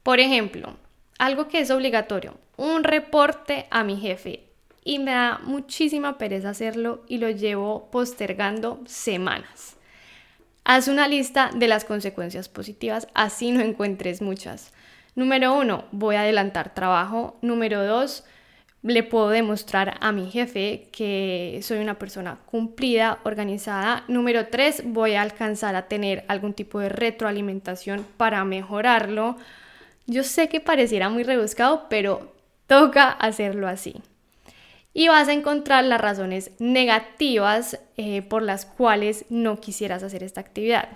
Por 0.02 0.20
ejemplo, 0.20 0.76
algo 1.18 1.48
que 1.48 1.60
es 1.60 1.70
obligatorio, 1.70 2.36
un 2.58 2.84
reporte 2.84 3.66
a 3.70 3.82
mi 3.82 3.96
jefe 3.96 4.51
y 4.84 4.98
me 4.98 5.12
da 5.12 5.40
muchísima 5.44 6.18
pereza 6.18 6.50
hacerlo 6.50 7.02
y 7.06 7.18
lo 7.18 7.30
llevo 7.30 7.90
postergando 7.90 8.80
semanas. 8.86 9.76
Haz 10.64 10.88
una 10.88 11.08
lista 11.08 11.50
de 11.54 11.68
las 11.68 11.84
consecuencias 11.84 12.48
positivas, 12.48 13.08
así 13.14 13.50
no 13.50 13.60
encuentres 13.60 14.22
muchas. 14.22 14.72
Número 15.14 15.54
uno, 15.54 15.84
voy 15.92 16.16
a 16.16 16.22
adelantar 16.22 16.72
trabajo. 16.72 17.36
Número 17.42 17.84
dos, 17.84 18.24
le 18.82 19.02
puedo 19.02 19.28
demostrar 19.28 19.98
a 20.00 20.12
mi 20.12 20.30
jefe 20.30 20.88
que 20.92 21.60
soy 21.62 21.78
una 21.78 21.98
persona 21.98 22.38
cumplida, 22.46 23.18
organizada. 23.24 24.04
Número 24.08 24.48
tres, 24.48 24.82
voy 24.84 25.14
a 25.14 25.22
alcanzar 25.22 25.74
a 25.76 25.88
tener 25.88 26.24
algún 26.28 26.54
tipo 26.54 26.80
de 26.80 26.88
retroalimentación 26.88 28.06
para 28.16 28.44
mejorarlo. 28.44 29.36
Yo 30.06 30.24
sé 30.24 30.48
que 30.48 30.60
pareciera 30.60 31.08
muy 31.10 31.24
rebuscado, 31.24 31.86
pero 31.88 32.32
toca 32.66 33.10
hacerlo 33.10 33.68
así. 33.68 34.02
Y 34.94 35.08
vas 35.08 35.28
a 35.28 35.32
encontrar 35.32 35.84
las 35.84 36.00
razones 36.00 36.50
negativas 36.58 37.78
eh, 37.96 38.22
por 38.22 38.42
las 38.42 38.66
cuales 38.66 39.24
no 39.30 39.60
quisieras 39.60 40.02
hacer 40.02 40.22
esta 40.22 40.40
actividad. 40.40 40.88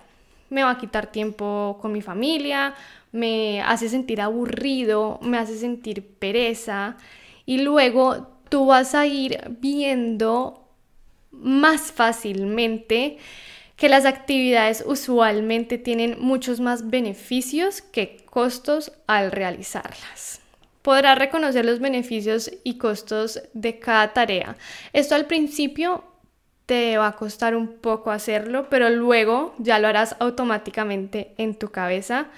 Me 0.50 0.62
va 0.62 0.70
a 0.70 0.78
quitar 0.78 1.10
tiempo 1.10 1.78
con 1.80 1.92
mi 1.92 2.02
familia, 2.02 2.74
me 3.12 3.62
hace 3.62 3.88
sentir 3.88 4.20
aburrido, 4.20 5.18
me 5.22 5.38
hace 5.38 5.56
sentir 5.58 6.06
pereza 6.18 6.96
y 7.46 7.58
luego 7.58 8.28
tú 8.48 8.66
vas 8.66 8.94
a 8.94 9.06
ir 9.06 9.40
viendo 9.60 10.68
más 11.32 11.92
fácilmente 11.92 13.18
que 13.76 13.88
las 13.88 14.06
actividades 14.06 14.84
usualmente 14.86 15.78
tienen 15.78 16.16
muchos 16.18 16.60
más 16.60 16.88
beneficios 16.88 17.82
que 17.82 18.24
costos 18.30 18.92
al 19.06 19.32
realizarlas. 19.32 20.40
Podrás 20.86 21.18
reconocer 21.18 21.64
los 21.64 21.80
beneficios 21.80 22.48
y 22.62 22.78
costos 22.78 23.42
de 23.54 23.80
cada 23.80 24.12
tarea. 24.12 24.56
Esto 24.92 25.16
al 25.16 25.26
principio 25.26 26.04
te 26.64 26.96
va 26.96 27.08
a 27.08 27.16
costar 27.16 27.56
un 27.56 27.78
poco 27.78 28.12
hacerlo, 28.12 28.68
pero 28.70 28.88
luego 28.90 29.52
ya 29.58 29.80
lo 29.80 29.88
harás 29.88 30.14
automáticamente 30.20 31.34
en 31.38 31.56
tu 31.56 31.72
cabeza 31.72 32.28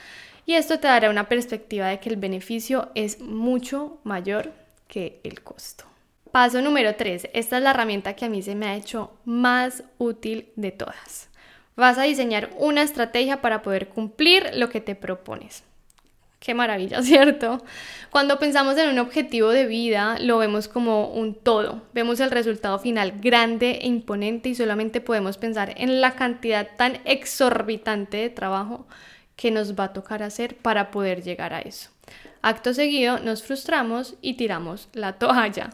y 0.47 0.55
esto 0.55 0.79
te 0.79 0.89
dará 0.89 1.11
una 1.11 1.29
perspectiva 1.29 1.89
de 1.89 2.01
que 2.01 2.09
el 2.09 2.17
beneficio 2.17 2.89
es 2.95 3.21
mucho 3.21 3.99
mayor 4.03 4.51
que 4.87 5.21
el 5.25 5.43
costo. 5.43 5.85
Paso 6.33 6.63
número 6.63 6.95
3. 6.97 7.29
Esta 7.35 7.59
es 7.59 7.63
la 7.63 7.73
herramienta 7.73 8.17
que 8.17 8.25
a 8.25 8.31
mí 8.31 8.41
se 8.41 8.55
me 8.55 8.69
ha 8.69 8.77
hecho 8.77 9.13
más 9.27 9.85
útil 9.99 10.49
de 10.57 10.73
todas. 10.73 11.29
Vas 11.77 11.99
a 11.99 12.05
diseñar 12.05 12.49
una 12.57 12.81
estrategia 12.81 13.43
para 13.43 13.61
poder 13.61 13.89
cumplir 13.89 14.53
lo 14.55 14.71
que 14.71 14.81
te 14.81 14.95
propones. 14.95 15.68
Qué 16.39 16.55
maravilla, 16.55 17.03
¿cierto? 17.03 17.63
Cuando 18.11 18.39
pensamos 18.39 18.77
en 18.79 18.89
un 18.89 18.99
objetivo 18.99 19.51
de 19.51 19.67
vida, 19.67 20.19
lo 20.21 20.39
vemos 20.39 20.69
como 20.69 21.09
un 21.09 21.35
todo. 21.35 21.83
Vemos 21.93 22.21
el 22.21 22.31
resultado 22.31 22.79
final 22.79 23.15
grande 23.21 23.79
e 23.83 23.87
imponente 23.87 24.49
y 24.49 24.55
solamente 24.55 25.01
podemos 25.01 25.37
pensar 25.37 25.75
en 25.77 26.01
la 26.01 26.15
cantidad 26.15 26.69
tan 26.77 27.01
exorbitante 27.05 28.17
de 28.19 28.31
trabajo 28.31 28.87
que 29.37 29.51
nos 29.51 29.79
va 29.79 29.85
a 29.85 29.93
tocar 29.93 30.23
hacer 30.23 30.57
para 30.57 30.91
poder 30.91 31.23
llegar 31.23 31.55
a 31.55 31.61
eso. 31.61 31.91
Acto 32.43 32.73
seguido, 32.73 33.19
nos 33.19 33.43
frustramos 33.43 34.15
y 34.23 34.35
tiramos 34.35 34.89
la 34.93 35.15
toalla. 35.15 35.71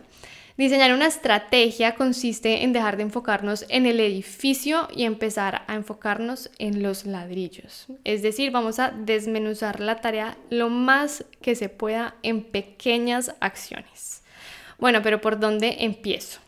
Diseñar 0.56 0.92
una 0.92 1.06
estrategia 1.08 1.96
consiste 1.96 2.62
en 2.62 2.72
dejar 2.72 2.96
de 2.96 3.02
enfocarnos 3.02 3.66
en 3.68 3.86
el 3.86 3.98
edificio 3.98 4.86
y 4.94 5.02
empezar 5.02 5.62
a 5.66 5.74
enfocarnos 5.74 6.48
en 6.58 6.80
los 6.80 7.06
ladrillos. 7.06 7.86
Es 8.04 8.22
decir, 8.22 8.52
vamos 8.52 8.78
a 8.78 8.90
desmenuzar 8.90 9.80
la 9.80 10.00
tarea 10.00 10.36
lo 10.50 10.70
más 10.70 11.24
que 11.42 11.56
se 11.56 11.68
pueda 11.68 12.14
en 12.22 12.44
pequeñas 12.44 13.34
acciones. 13.40 14.22
Bueno, 14.78 15.02
pero 15.02 15.20
¿por 15.20 15.40
dónde 15.40 15.78
empiezo? 15.80 16.38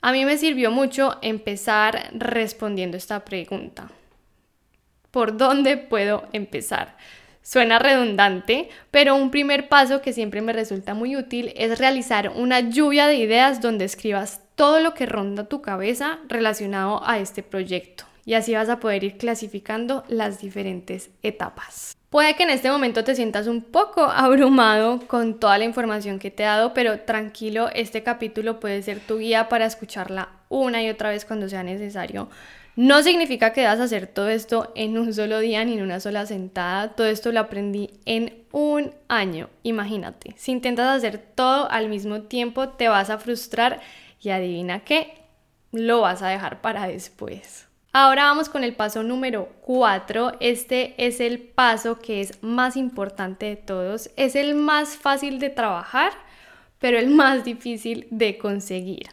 A 0.00 0.10
mí 0.10 0.24
me 0.24 0.36
sirvió 0.36 0.72
mucho 0.72 1.18
empezar 1.22 2.10
respondiendo 2.12 2.96
esta 2.96 3.24
pregunta. 3.24 3.92
¿Por 5.12 5.36
dónde 5.36 5.76
puedo 5.76 6.28
empezar? 6.32 6.96
Suena 7.42 7.78
redundante, 7.78 8.68
pero 8.90 9.16
un 9.16 9.30
primer 9.30 9.68
paso 9.68 10.02
que 10.02 10.12
siempre 10.12 10.42
me 10.42 10.52
resulta 10.52 10.94
muy 10.94 11.16
útil 11.16 11.52
es 11.56 11.78
realizar 11.78 12.32
una 12.34 12.60
lluvia 12.60 13.06
de 13.06 13.16
ideas 13.16 13.60
donde 13.60 13.86
escribas 13.86 14.42
todo 14.54 14.80
lo 14.80 14.94
que 14.94 15.06
ronda 15.06 15.48
tu 15.48 15.62
cabeza 15.62 16.18
relacionado 16.28 17.02
a 17.04 17.18
este 17.18 17.42
proyecto 17.42 18.04
y 18.24 18.34
así 18.34 18.54
vas 18.54 18.68
a 18.68 18.78
poder 18.78 19.04
ir 19.04 19.16
clasificando 19.16 20.04
las 20.08 20.40
diferentes 20.40 21.10
etapas. 21.22 21.96
Puede 22.10 22.36
que 22.36 22.42
en 22.42 22.50
este 22.50 22.70
momento 22.70 23.04
te 23.04 23.14
sientas 23.14 23.46
un 23.46 23.62
poco 23.62 24.02
abrumado 24.14 25.00
con 25.06 25.40
toda 25.40 25.58
la 25.58 25.64
información 25.64 26.18
que 26.18 26.30
te 26.30 26.42
he 26.42 26.46
dado, 26.46 26.74
pero 26.74 27.00
tranquilo, 27.00 27.70
este 27.74 28.02
capítulo 28.02 28.60
puede 28.60 28.82
ser 28.82 29.00
tu 29.00 29.18
guía 29.18 29.48
para 29.48 29.66
escucharla 29.66 30.28
una 30.48 30.82
y 30.82 30.90
otra 30.90 31.10
vez 31.10 31.24
cuando 31.24 31.48
sea 31.48 31.62
necesario 31.62 32.28
no 32.76 33.02
significa 33.02 33.52
que 33.52 33.66
a 33.66 33.72
hacer 33.72 34.06
todo 34.06 34.28
esto 34.28 34.72
en 34.74 34.96
un 34.96 35.12
solo 35.12 35.40
día 35.40 35.64
ni 35.64 35.74
en 35.74 35.82
una 35.82 36.00
sola 36.00 36.26
sentada. 36.26 36.94
Todo 36.94 37.06
esto 37.08 37.32
lo 37.32 37.40
aprendí 37.40 37.90
en 38.06 38.44
un 38.52 38.94
año. 39.08 39.50
Imagínate, 39.62 40.34
si 40.36 40.52
intentas 40.52 40.96
hacer 40.96 41.18
todo 41.18 41.70
al 41.70 41.88
mismo 41.88 42.22
tiempo, 42.22 42.68
te 42.70 42.88
vas 42.88 43.10
a 43.10 43.18
frustrar 43.18 43.80
y 44.20 44.30
adivina 44.30 44.80
qué, 44.80 45.14
lo 45.72 46.02
vas 46.02 46.22
a 46.22 46.28
dejar 46.28 46.60
para 46.60 46.86
después. 46.86 47.66
Ahora 47.92 48.24
vamos 48.24 48.48
con 48.48 48.62
el 48.62 48.74
paso 48.74 49.02
número 49.02 49.48
4. 49.62 50.34
Este 50.38 50.94
es 50.96 51.18
el 51.20 51.40
paso 51.40 51.98
que 51.98 52.20
es 52.20 52.40
más 52.42 52.76
importante 52.76 53.46
de 53.46 53.56
todos. 53.56 54.10
Es 54.16 54.36
el 54.36 54.54
más 54.54 54.96
fácil 54.96 55.40
de 55.40 55.50
trabajar, 55.50 56.12
pero 56.78 56.98
el 56.98 57.10
más 57.10 57.44
difícil 57.44 58.06
de 58.10 58.38
conseguir 58.38 59.08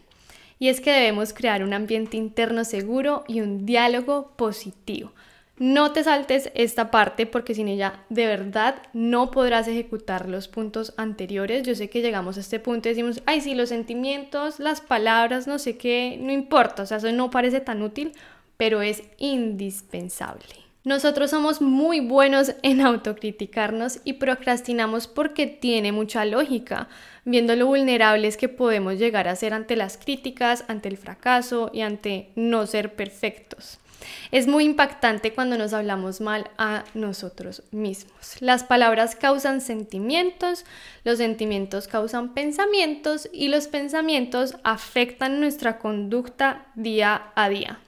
y 0.58 0.68
es 0.68 0.80
que 0.80 0.92
debemos 0.92 1.32
crear 1.32 1.62
un 1.62 1.72
ambiente 1.72 2.16
interno 2.16 2.64
seguro 2.64 3.24
y 3.28 3.40
un 3.40 3.66
diálogo 3.66 4.32
positivo. 4.36 5.12
No 5.58 5.90
te 5.92 6.04
saltes 6.04 6.52
esta 6.54 6.92
parte 6.92 7.26
porque 7.26 7.52
sin 7.54 7.66
ella 7.66 8.04
de 8.10 8.26
verdad 8.26 8.80
no 8.92 9.32
podrás 9.32 9.66
ejecutar 9.66 10.28
los 10.28 10.46
puntos 10.46 10.94
anteriores. 10.96 11.64
Yo 11.64 11.74
sé 11.74 11.90
que 11.90 12.00
llegamos 12.00 12.36
a 12.36 12.40
este 12.40 12.60
punto 12.60 12.88
y 12.88 12.92
decimos, 12.92 13.22
ay, 13.26 13.40
sí, 13.40 13.56
los 13.56 13.70
sentimientos, 13.70 14.60
las 14.60 14.80
palabras, 14.80 15.48
no 15.48 15.58
sé 15.58 15.76
qué, 15.76 16.16
no 16.20 16.30
importa, 16.30 16.84
o 16.84 16.86
sea, 16.86 16.98
eso 16.98 17.10
no 17.10 17.30
parece 17.30 17.60
tan 17.60 17.82
útil, 17.82 18.12
pero 18.56 18.82
es 18.82 19.02
indispensable. 19.18 20.67
Nosotros 20.84 21.30
somos 21.30 21.60
muy 21.60 22.00
buenos 22.00 22.54
en 22.62 22.80
autocriticarnos 22.80 24.00
y 24.04 24.14
procrastinamos 24.14 25.08
porque 25.08 25.46
tiene 25.46 25.92
mucha 25.92 26.24
lógica 26.24 26.88
viendo 27.24 27.56
lo 27.56 27.66
vulnerables 27.66 28.36
que 28.36 28.48
podemos 28.48 28.94
llegar 28.94 29.28
a 29.28 29.36
ser 29.36 29.54
ante 29.54 29.76
las 29.76 29.98
críticas, 29.98 30.64
ante 30.68 30.88
el 30.88 30.96
fracaso 30.96 31.70
y 31.74 31.80
ante 31.80 32.30
no 32.36 32.66
ser 32.66 32.94
perfectos. 32.94 33.78
Es 34.30 34.46
muy 34.46 34.64
impactante 34.64 35.32
cuando 35.32 35.58
nos 35.58 35.72
hablamos 35.72 36.20
mal 36.20 36.48
a 36.56 36.84
nosotros 36.94 37.64
mismos. 37.72 38.36
Las 38.40 38.62
palabras 38.62 39.16
causan 39.16 39.60
sentimientos, 39.60 40.64
los 41.02 41.18
sentimientos 41.18 41.88
causan 41.88 42.34
pensamientos 42.34 43.28
y 43.32 43.48
los 43.48 43.66
pensamientos 43.66 44.56
afectan 44.62 45.40
nuestra 45.40 45.78
conducta 45.78 46.66
día 46.76 47.32
a 47.34 47.48
día. 47.48 47.80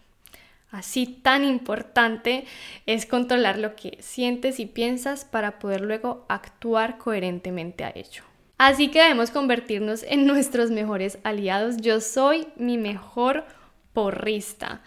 Así 0.70 1.06
tan 1.06 1.44
importante 1.44 2.44
es 2.86 3.04
controlar 3.04 3.58
lo 3.58 3.74
que 3.74 3.98
sientes 4.00 4.60
y 4.60 4.66
piensas 4.66 5.24
para 5.24 5.58
poder 5.58 5.80
luego 5.80 6.24
actuar 6.28 6.98
coherentemente 6.98 7.84
a 7.84 7.92
ello. 7.94 8.22
Así 8.56 8.88
que 8.88 9.00
debemos 9.00 9.30
convertirnos 9.30 10.02
en 10.04 10.26
nuestros 10.26 10.70
mejores 10.70 11.18
aliados. 11.24 11.78
Yo 11.78 12.00
soy 12.00 12.46
mi 12.56 12.78
mejor 12.78 13.46
porrista. 13.92 14.82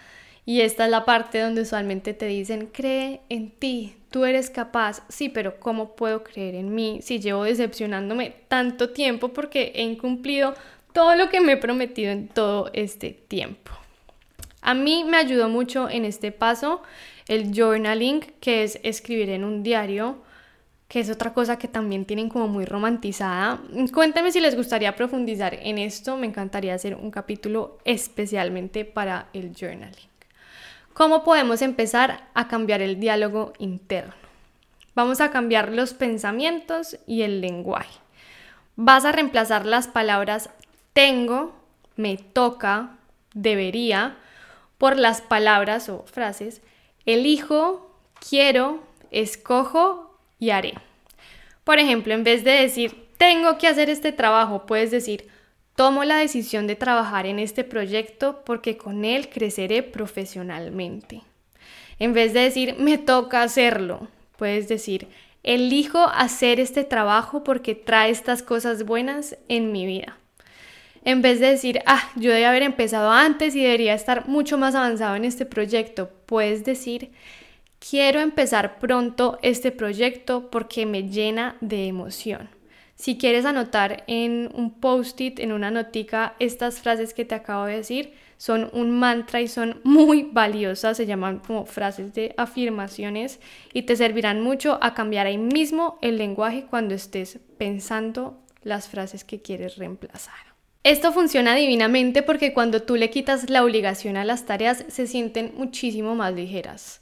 Y 0.45 0.61
esta 0.61 0.85
es 0.85 0.91
la 0.91 1.05
parte 1.05 1.39
donde 1.39 1.61
usualmente 1.61 2.13
te 2.13 2.27
dicen, 2.27 2.67
cree 2.67 3.21
en 3.29 3.51
ti, 3.51 3.95
tú 4.09 4.25
eres 4.25 4.49
capaz. 4.49 5.03
Sí, 5.09 5.27
pero 5.27 5.59
¿cómo 5.59 5.95
puedo 5.95 6.23
creer 6.23 6.55
en 6.55 6.75
mí 6.75 6.99
si 7.01 7.19
llevo 7.19 7.45
decepcionándome 7.45 8.35
tanto 8.47 8.91
tiempo 8.91 9.29
porque 9.29 9.71
he 9.75 9.81
incumplido 9.81 10.53
todo 10.93 11.15
lo 11.15 11.29
que 11.29 11.41
me 11.41 11.53
he 11.53 11.57
prometido 11.57 12.11
en 12.11 12.27
todo 12.27 12.69
este 12.73 13.11
tiempo? 13.11 13.71
A 14.63 14.73
mí 14.73 15.03
me 15.03 15.17
ayudó 15.17 15.49
mucho 15.49 15.89
en 15.89 16.05
este 16.05 16.31
paso 16.31 16.81
el 17.27 17.53
journaling, 17.53 18.21
que 18.39 18.63
es 18.63 18.79
escribir 18.83 19.29
en 19.29 19.43
un 19.43 19.61
diario 19.61 20.17
que 20.87 20.99
es 20.99 21.09
otra 21.09 21.33
cosa 21.33 21.57
que 21.57 21.67
también 21.67 22.05
tienen 22.05 22.29
como 22.29 22.47
muy 22.47 22.65
romantizada. 22.65 23.59
Cuéntame 23.91 24.31
si 24.31 24.39
les 24.39 24.55
gustaría 24.55 24.95
profundizar 24.95 25.55
en 25.55 25.79
esto, 25.79 26.17
me 26.17 26.27
encantaría 26.27 26.75
hacer 26.75 26.93
un 26.93 27.09
capítulo 27.09 27.79
especialmente 27.83 28.85
para 28.85 29.27
el 29.33 29.55
journaling. 29.59 30.09
¿Cómo 30.93 31.23
podemos 31.23 31.63
empezar 31.63 32.29
a 32.35 32.47
cambiar 32.47 32.83
el 32.83 32.99
diálogo 32.99 33.53
interno? 33.57 34.13
Vamos 34.93 35.19
a 35.19 35.31
cambiar 35.31 35.71
los 35.71 35.95
pensamientos 35.95 36.99
y 37.07 37.23
el 37.23 37.41
lenguaje. 37.41 37.99
Vas 38.75 39.03
a 39.03 39.11
reemplazar 39.11 39.65
las 39.65 39.87
palabras 39.87 40.51
tengo, 40.93 41.55
me 41.95 42.17
toca, 42.17 42.97
debería 43.33 44.17
por 44.83 44.99
las 44.99 45.21
palabras 45.21 45.87
o 45.87 46.03
frases 46.11 46.61
elijo, 47.05 47.89
quiero, 48.19 48.83
escojo 49.11 50.13
y 50.39 50.49
haré. 50.49 50.73
Por 51.63 51.79
ejemplo, 51.79 52.13
en 52.13 52.25
vez 52.25 52.43
de 52.43 52.51
decir, 52.51 53.07
tengo 53.17 53.57
que 53.57 53.69
hacer 53.69 53.89
este 53.89 54.11
trabajo, 54.11 54.65
puedes 54.65 54.91
decir, 54.91 55.29
tomo 55.77 56.03
la 56.03 56.17
decisión 56.17 56.67
de 56.67 56.75
trabajar 56.75 57.25
en 57.27 57.39
este 57.39 57.63
proyecto 57.63 58.43
porque 58.43 58.75
con 58.75 59.05
él 59.05 59.29
creceré 59.29 59.83
profesionalmente. 59.83 61.21
En 61.97 62.11
vez 62.11 62.33
de 62.33 62.41
decir, 62.41 62.75
me 62.77 62.97
toca 62.97 63.41
hacerlo, 63.41 64.09
puedes 64.35 64.67
decir, 64.67 65.07
elijo 65.43 65.99
hacer 66.09 66.59
este 66.59 66.83
trabajo 66.83 67.45
porque 67.45 67.73
trae 67.73 68.11
estas 68.11 68.43
cosas 68.43 68.83
buenas 68.83 69.37
en 69.47 69.71
mi 69.71 69.85
vida. 69.85 70.17
En 71.05 71.21
vez 71.21 71.39
de 71.41 71.47
decir, 71.47 71.81
ah, 71.85 72.09
yo 72.15 72.31
debía 72.31 72.49
haber 72.49 72.63
empezado 72.63 73.11
antes 73.11 73.55
y 73.55 73.61
debería 73.61 73.93
estar 73.93 74.27
mucho 74.27 74.57
más 74.57 74.73
avanzado 74.73 75.15
en 75.15 75.25
este 75.25 75.45
proyecto, 75.45 76.09
puedes 76.25 76.63
decir, 76.63 77.11
quiero 77.79 78.21
empezar 78.21 78.79
pronto 78.79 79.37
este 79.41 79.71
proyecto 79.71 80.49
porque 80.49 80.85
me 80.85 81.09
llena 81.09 81.57
de 81.59 81.87
emoción. 81.87 82.49
Si 82.95 83.17
quieres 83.17 83.43
anotar 83.43 84.05
en 84.07 84.49
un 84.53 84.79
post-it, 84.79 85.39
en 85.39 85.51
una 85.51 85.71
notica, 85.71 86.35
estas 86.39 86.79
frases 86.79 87.13
que 87.13 87.25
te 87.25 87.35
acabo 87.35 87.65
de 87.65 87.77
decir, 87.77 88.13
son 88.37 88.69
un 88.71 88.91
mantra 88.91 89.41
y 89.41 89.49
son 89.49 89.81
muy 89.83 90.29
valiosas, 90.31 90.95
se 90.95 91.05
llaman 91.05 91.39
como 91.39 91.65
frases 91.65 92.13
de 92.13 92.33
afirmaciones 92.37 93.41
y 93.73 93.81
te 93.81 93.97
servirán 93.97 94.41
mucho 94.41 94.79
a 94.81 94.93
cambiar 94.93 95.27
ahí 95.27 95.37
mismo 95.37 95.97
el 96.01 96.17
lenguaje 96.17 96.65
cuando 96.69 96.93
estés 96.95 97.39
pensando 97.57 98.39
las 98.61 98.87
frases 98.87 99.25
que 99.25 99.41
quieres 99.41 99.75
reemplazar. 99.77 100.52
Esto 100.83 101.13
funciona 101.13 101.55
divinamente 101.55 102.23
porque 102.23 102.51
cuando 102.51 102.81
tú 102.81 102.97
le 102.97 103.09
quitas 103.09 103.49
la 103.49 103.63
obligación 103.63 104.17
a 104.17 104.25
las 104.25 104.45
tareas 104.45 104.83
se 104.89 105.07
sienten 105.07 105.53
muchísimo 105.55 106.13
más 106.13 106.33
ligeras. 106.33 106.99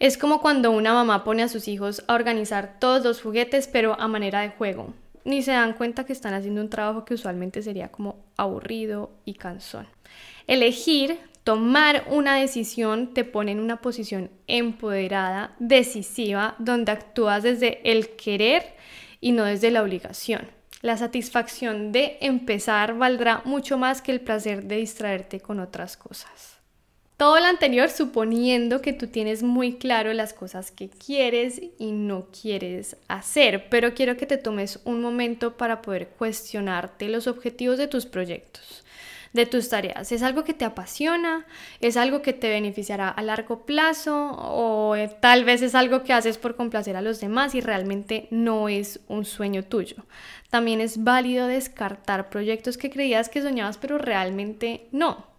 Es 0.00 0.18
como 0.18 0.40
cuando 0.40 0.72
una 0.72 0.94
mamá 0.94 1.22
pone 1.22 1.44
a 1.44 1.48
sus 1.48 1.68
hijos 1.68 2.02
a 2.08 2.14
organizar 2.14 2.80
todos 2.80 3.04
los 3.04 3.22
juguetes 3.22 3.68
pero 3.68 3.94
a 4.00 4.08
manera 4.08 4.40
de 4.40 4.48
juego. 4.48 4.94
Ni 5.24 5.42
se 5.42 5.52
dan 5.52 5.74
cuenta 5.74 6.04
que 6.04 6.12
están 6.12 6.34
haciendo 6.34 6.60
un 6.60 6.70
trabajo 6.70 7.04
que 7.04 7.14
usualmente 7.14 7.62
sería 7.62 7.92
como 7.92 8.16
aburrido 8.36 9.12
y 9.24 9.34
cansón. 9.34 9.86
Elegir, 10.48 11.20
tomar 11.44 12.06
una 12.10 12.34
decisión 12.34 13.14
te 13.14 13.22
pone 13.22 13.52
en 13.52 13.60
una 13.60 13.80
posición 13.80 14.28
empoderada, 14.48 15.54
decisiva, 15.60 16.56
donde 16.58 16.90
actúas 16.90 17.44
desde 17.44 17.80
el 17.88 18.08
querer 18.16 18.74
y 19.20 19.30
no 19.30 19.44
desde 19.44 19.70
la 19.70 19.82
obligación. 19.82 20.59
La 20.82 20.96
satisfacción 20.96 21.92
de 21.92 22.16
empezar 22.22 22.96
valdrá 22.96 23.42
mucho 23.44 23.76
más 23.76 24.00
que 24.00 24.12
el 24.12 24.20
placer 24.20 24.64
de 24.64 24.76
distraerte 24.76 25.38
con 25.40 25.60
otras 25.60 25.98
cosas. 25.98 26.58
Todo 27.18 27.38
lo 27.38 27.44
anterior 27.44 27.90
suponiendo 27.90 28.80
que 28.80 28.94
tú 28.94 29.06
tienes 29.06 29.42
muy 29.42 29.74
claro 29.74 30.14
las 30.14 30.32
cosas 30.32 30.70
que 30.70 30.88
quieres 30.88 31.60
y 31.78 31.92
no 31.92 32.28
quieres 32.28 32.96
hacer, 33.08 33.68
pero 33.68 33.92
quiero 33.92 34.16
que 34.16 34.24
te 34.24 34.38
tomes 34.38 34.80
un 34.84 35.02
momento 35.02 35.58
para 35.58 35.82
poder 35.82 36.08
cuestionarte 36.08 37.10
los 37.10 37.26
objetivos 37.26 37.76
de 37.76 37.86
tus 37.86 38.06
proyectos 38.06 38.82
de 39.32 39.46
tus 39.46 39.68
tareas. 39.68 40.10
¿Es 40.12 40.22
algo 40.22 40.44
que 40.44 40.54
te 40.54 40.64
apasiona? 40.64 41.46
¿Es 41.80 41.96
algo 41.96 42.22
que 42.22 42.32
te 42.32 42.48
beneficiará 42.48 43.08
a 43.08 43.22
largo 43.22 43.64
plazo? 43.64 44.32
¿O 44.32 44.96
eh, 44.96 45.08
tal 45.20 45.44
vez 45.44 45.62
es 45.62 45.74
algo 45.74 46.02
que 46.02 46.12
haces 46.12 46.38
por 46.38 46.56
complacer 46.56 46.96
a 46.96 47.02
los 47.02 47.20
demás 47.20 47.54
y 47.54 47.60
realmente 47.60 48.26
no 48.30 48.68
es 48.68 49.00
un 49.08 49.24
sueño 49.24 49.62
tuyo? 49.62 50.04
También 50.50 50.80
es 50.80 51.04
válido 51.04 51.46
descartar 51.46 52.28
proyectos 52.28 52.76
que 52.76 52.90
creías 52.90 53.28
que 53.28 53.42
soñabas 53.42 53.78
pero 53.78 53.98
realmente 53.98 54.88
no. 54.90 55.29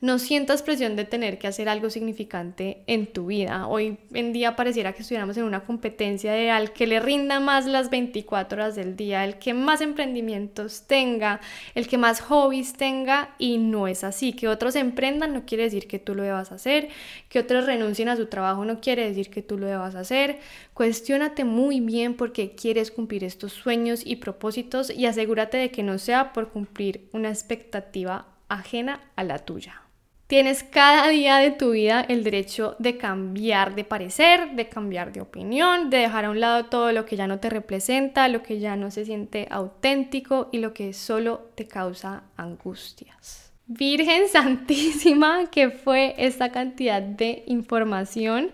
No 0.00 0.18
sientas 0.18 0.62
presión 0.62 0.94
de 0.94 1.04
tener 1.04 1.38
que 1.38 1.48
hacer 1.48 1.68
algo 1.68 1.90
significante 1.90 2.82
en 2.86 3.06
tu 3.06 3.26
vida. 3.26 3.66
Hoy 3.66 3.98
en 4.14 4.32
día 4.32 4.54
pareciera 4.54 4.92
que 4.92 5.02
estuviéramos 5.02 5.36
en 5.36 5.44
una 5.44 5.64
competencia 5.64 6.32
de 6.32 6.50
al 6.50 6.72
que 6.72 6.86
le 6.86 7.00
rinda 7.00 7.40
más 7.40 7.66
las 7.66 7.90
24 7.90 8.62
horas 8.62 8.76
del 8.76 8.96
día, 8.96 9.24
el 9.24 9.38
que 9.38 9.54
más 9.54 9.80
emprendimientos 9.80 10.82
tenga, 10.86 11.40
el 11.74 11.88
que 11.88 11.98
más 11.98 12.20
hobbies 12.20 12.74
tenga 12.74 13.34
y 13.38 13.58
no 13.58 13.88
es 13.88 14.04
así. 14.04 14.32
Que 14.32 14.48
otros 14.48 14.76
emprendan 14.76 15.32
no 15.32 15.44
quiere 15.46 15.64
decir 15.64 15.88
que 15.88 15.98
tú 15.98 16.14
lo 16.14 16.22
debas 16.22 16.52
hacer, 16.52 16.88
que 17.28 17.40
otros 17.40 17.66
renuncien 17.66 18.08
a 18.08 18.16
su 18.16 18.26
trabajo 18.26 18.64
no 18.64 18.80
quiere 18.80 19.08
decir 19.08 19.30
que 19.30 19.42
tú 19.42 19.58
lo 19.58 19.66
debas 19.66 19.94
hacer. 19.94 20.38
Cuestiónate 20.74 21.44
muy 21.44 21.80
bien 21.80 22.14
porque 22.14 22.52
quieres 22.52 22.90
cumplir 22.90 23.24
estos 23.24 23.52
sueños 23.52 24.02
y 24.04 24.16
propósitos 24.16 24.90
y 24.90 25.06
asegúrate 25.06 25.56
de 25.56 25.70
que 25.70 25.82
no 25.82 25.98
sea 25.98 26.32
por 26.32 26.50
cumplir 26.50 27.08
una 27.12 27.30
expectativa 27.30 28.37
ajena 28.48 29.00
a 29.16 29.24
la 29.24 29.38
tuya. 29.38 29.82
Tienes 30.28 30.62
cada 30.62 31.08
día 31.08 31.38
de 31.38 31.52
tu 31.52 31.70
vida 31.70 32.04
el 32.06 32.22
derecho 32.22 32.76
de 32.78 32.98
cambiar 32.98 33.74
de 33.74 33.84
parecer, 33.84 34.50
de 34.56 34.68
cambiar 34.68 35.10
de 35.10 35.22
opinión, 35.22 35.88
de 35.88 35.98
dejar 35.98 36.26
a 36.26 36.30
un 36.30 36.38
lado 36.38 36.66
todo 36.66 36.92
lo 36.92 37.06
que 37.06 37.16
ya 37.16 37.26
no 37.26 37.38
te 37.40 37.48
representa, 37.48 38.28
lo 38.28 38.42
que 38.42 38.58
ya 38.58 38.76
no 38.76 38.90
se 38.90 39.06
siente 39.06 39.48
auténtico 39.50 40.50
y 40.52 40.58
lo 40.58 40.74
que 40.74 40.92
solo 40.92 41.48
te 41.54 41.66
causa 41.66 42.24
angustias. 42.36 43.54
Virgen 43.68 44.28
Santísima, 44.32 45.46
que 45.50 45.70
fue 45.70 46.14
esta 46.18 46.52
cantidad 46.52 47.00
de 47.00 47.44
información. 47.46 48.50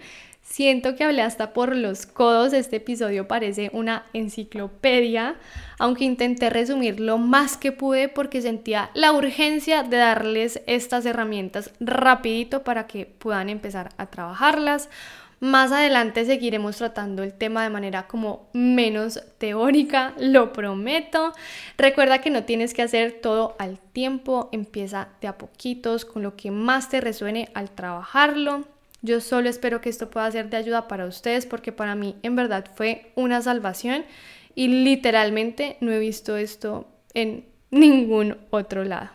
Siento 0.55 0.95
que 0.95 1.03
hablé 1.03 1.23
hasta 1.23 1.53
por 1.53 1.75
los 1.75 2.07
codos, 2.07 2.53
este 2.53 2.77
episodio 2.77 3.27
parece 3.27 3.71
una 3.73 4.05
enciclopedia, 4.13 5.35
aunque 5.81 6.05
intenté 6.05 6.49
resumir 6.49 7.01
lo 7.01 7.19
más 7.19 7.57
que 7.57 7.73
pude 7.73 8.09
porque 8.09 8.41
sentía 8.41 8.89
la 8.95 9.11
urgencia 9.11 9.83
de 9.83 9.97
darles 9.97 10.63
estas 10.69 11.07
herramientas 11.07 11.73
rapidito 11.81 12.63
para 12.63 12.87
que 12.87 13.05
puedan 13.05 13.49
empezar 13.49 13.89
a 13.97 14.07
trabajarlas. 14.07 14.91
Más 15.41 15.73
adelante 15.73 16.25
seguiremos 16.25 16.77
tratando 16.77 17.25
el 17.25 17.35
tema 17.35 17.65
de 17.65 17.71
manera 17.71 18.07
como 18.07 18.49
menos 18.53 19.21
teórica, 19.39 20.15
lo 20.19 20.53
prometo. 20.53 21.33
Recuerda 21.77 22.21
que 22.21 22.31
no 22.31 22.45
tienes 22.45 22.75
que 22.75 22.83
hacer 22.83 23.19
todo 23.21 23.57
al 23.59 23.81
tiempo, 23.81 24.51
empieza 24.53 25.09
de 25.21 25.27
a 25.27 25.37
poquitos 25.37 26.05
con 26.05 26.23
lo 26.23 26.37
que 26.37 26.53
más 26.53 26.91
te 26.91 27.01
resuene 27.01 27.49
al 27.55 27.73
trabajarlo. 27.73 28.73
Yo 29.05 29.21
solo 29.21 29.51
espero 29.51 29.83
que 29.83 29.91
esto 29.91 30.09
pueda 30.09 30.31
ser 30.31 30.49
de 30.49 30.57
ayuda 30.57 30.89
para 30.89 31.05
ustedes 31.05 31.45
porque 31.45 31.73
para 31.73 31.95
mí 31.95 32.17
en 32.23 32.37
verdad 32.37 32.65
fue 32.75 33.13
una 33.17 33.43
salvación 33.43 34.03
y 34.55 34.69
literalmente 34.69 35.77
no 35.81 35.93
he 35.93 35.99
visto 35.99 36.39
esto 36.39 36.89
en 37.13 37.45
ningún 37.71 38.39
otro 38.49 38.83
lado. 38.83 39.11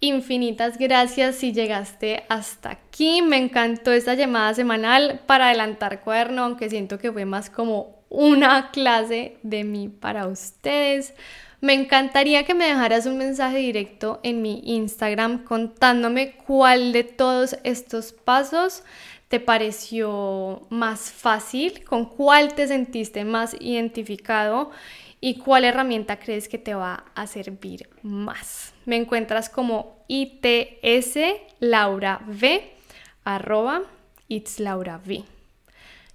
Infinitas 0.00 0.76
gracias 0.76 1.36
si 1.36 1.54
llegaste 1.54 2.24
hasta 2.28 2.68
aquí. 2.72 3.22
Me 3.22 3.38
encantó 3.38 3.92
esta 3.92 4.12
llamada 4.12 4.52
semanal 4.52 5.22
para 5.24 5.46
adelantar 5.46 6.02
cuaderno, 6.02 6.44
aunque 6.44 6.68
siento 6.68 6.98
que 6.98 7.10
fue 7.10 7.24
más 7.24 7.48
como 7.48 8.04
una 8.10 8.70
clase 8.72 9.38
de 9.42 9.64
mí 9.64 9.88
para 9.88 10.26
ustedes. 10.26 11.14
Me 11.62 11.72
encantaría 11.72 12.44
que 12.44 12.52
me 12.52 12.66
dejaras 12.66 13.06
un 13.06 13.16
mensaje 13.16 13.56
directo 13.56 14.20
en 14.22 14.42
mi 14.42 14.62
Instagram 14.66 15.44
contándome 15.44 16.32
cuál 16.46 16.92
de 16.92 17.04
todos 17.04 17.56
estos 17.64 18.12
pasos 18.12 18.82
te 19.30 19.38
pareció 19.38 20.66
más 20.70 21.12
fácil, 21.12 21.84
con 21.84 22.04
cuál 22.04 22.56
te 22.56 22.66
sentiste 22.66 23.24
más 23.24 23.56
identificado 23.60 24.72
y 25.20 25.36
cuál 25.36 25.64
herramienta 25.64 26.18
crees 26.18 26.48
que 26.48 26.58
te 26.58 26.74
va 26.74 27.04
a 27.14 27.28
servir 27.28 27.88
más. 28.02 28.74
Me 28.86 28.96
encuentras 28.96 29.48
como 29.48 30.04
ITS 30.08 31.16
Laura 31.60 32.22
arroba 33.22 33.82
It's 34.26 34.58
Laura 34.58 35.00
V. 35.06 35.22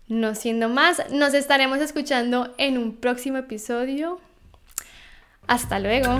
No 0.10 0.36
siendo 0.36 0.68
más, 0.68 1.10
nos 1.10 1.34
estaremos 1.34 1.80
escuchando 1.80 2.54
en 2.58 2.78
un 2.78 2.98
próximo 2.98 3.38
episodio. 3.38 4.20
Hasta 5.48 5.80
luego. 5.80 6.20